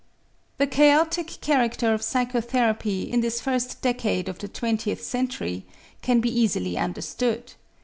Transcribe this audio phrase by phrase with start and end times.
[0.57, 5.67] The chaotic character of psychotherapy in this first decade of the twentieth century
[6.01, 7.53] can be easily understood.